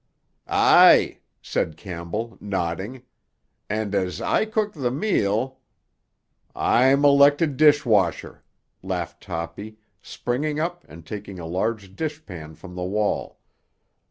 "Aye," 0.47 1.19
said 1.43 1.77
Campbell, 1.77 2.35
nodding. 2.41 3.03
"And 3.69 3.93
as 3.93 4.19
I 4.19 4.45
cook 4.45 4.73
the 4.73 4.89
meal——" 4.89 5.59
"I'm 6.55 7.05
elected 7.05 7.55
dish 7.55 7.85
washer," 7.85 8.43
laughed 8.81 9.21
Toppy, 9.21 9.77
springing 10.01 10.59
up 10.59 10.83
and 10.89 11.05
taking 11.05 11.37
a 11.37 11.45
large 11.45 11.95
dish 11.95 12.25
pan 12.25 12.55
from 12.55 12.73
the 12.73 12.81
wall. 12.83 13.37